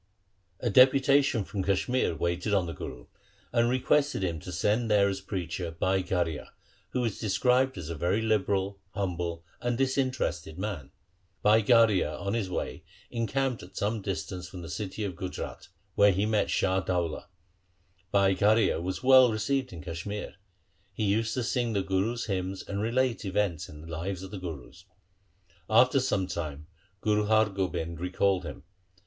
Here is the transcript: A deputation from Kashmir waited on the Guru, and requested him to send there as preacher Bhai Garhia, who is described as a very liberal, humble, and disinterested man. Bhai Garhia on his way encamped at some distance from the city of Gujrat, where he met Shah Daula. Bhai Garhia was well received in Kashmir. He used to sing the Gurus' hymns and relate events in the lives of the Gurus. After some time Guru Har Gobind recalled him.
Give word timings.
A 0.59 0.71
deputation 0.71 1.43
from 1.43 1.63
Kashmir 1.63 2.15
waited 2.15 2.55
on 2.55 2.65
the 2.65 2.73
Guru, 2.73 3.05
and 3.53 3.69
requested 3.69 4.23
him 4.23 4.39
to 4.39 4.51
send 4.51 4.89
there 4.89 5.07
as 5.07 5.21
preacher 5.21 5.69
Bhai 5.79 6.01
Garhia, 6.01 6.47
who 6.89 7.05
is 7.05 7.19
described 7.19 7.77
as 7.77 7.91
a 7.91 7.95
very 7.95 8.19
liberal, 8.19 8.79
humble, 8.95 9.45
and 9.61 9.77
disinterested 9.77 10.57
man. 10.57 10.89
Bhai 11.43 11.61
Garhia 11.61 12.19
on 12.19 12.33
his 12.33 12.49
way 12.49 12.83
encamped 13.11 13.61
at 13.61 13.77
some 13.77 14.01
distance 14.01 14.49
from 14.49 14.63
the 14.63 14.71
city 14.71 15.03
of 15.03 15.15
Gujrat, 15.15 15.67
where 15.93 16.11
he 16.11 16.25
met 16.25 16.49
Shah 16.49 16.79
Daula. 16.79 17.27
Bhai 18.11 18.33
Garhia 18.33 18.81
was 18.81 19.03
well 19.03 19.31
received 19.31 19.71
in 19.71 19.83
Kashmir. 19.83 20.33
He 20.91 21.03
used 21.03 21.35
to 21.35 21.43
sing 21.43 21.73
the 21.73 21.83
Gurus' 21.83 22.25
hymns 22.25 22.63
and 22.67 22.81
relate 22.81 23.23
events 23.23 23.69
in 23.69 23.81
the 23.81 23.87
lives 23.91 24.23
of 24.23 24.31
the 24.31 24.39
Gurus. 24.39 24.85
After 25.69 25.99
some 25.99 26.25
time 26.25 26.65
Guru 27.01 27.25
Har 27.27 27.49
Gobind 27.51 27.99
recalled 27.99 28.45
him. 28.45 28.63